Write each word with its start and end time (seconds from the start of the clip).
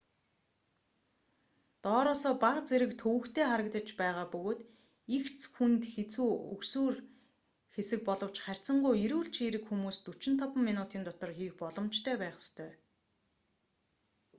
доороосоо 1.83 2.33
бага 2.43 2.61
зэрэг 2.69 2.91
төвөгтэй 3.01 3.45
харагдаж 3.51 3.87
байгаа 4.01 4.25
бөгөөд 4.33 4.59
эгц 5.17 5.39
хүнд 5.55 5.81
хэцүү 5.95 6.31
өгсүүр 6.53 6.95
хэсэг 7.75 7.99
боловч 8.07 8.37
харьцангуй 8.45 8.95
эрүүл 9.05 9.29
чийрэг 9.35 9.63
хүмүүс 9.67 9.97
45 10.05 10.67
минутын 10.67 11.03
дотор 11.07 11.31
хийх 11.37 11.53
боломжтой 11.61 12.15
байх 12.21 12.35
ёстой 12.41 12.71